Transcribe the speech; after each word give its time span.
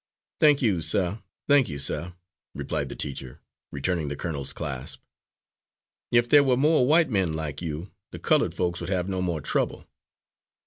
"Thank 0.39 0.63
you, 0.63 0.81
sir, 0.81 1.21
thank 1.47 1.69
you, 1.69 1.77
sir," 1.77 2.15
replied 2.55 2.89
the 2.89 2.95
teacher, 2.95 3.39
returning 3.69 4.07
the 4.07 4.15
colonel's 4.15 4.51
clasp. 4.51 4.99
"If 6.11 6.27
there 6.27 6.43
were 6.43 6.57
more 6.57 6.87
white 6.87 7.11
men 7.11 7.33
like 7.33 7.61
you, 7.61 7.91
the 8.09 8.17
coloured 8.17 8.55
folks 8.55 8.81
would 8.81 8.89
have 8.89 9.07
no 9.07 9.21
more 9.21 9.41
trouble." 9.41 9.85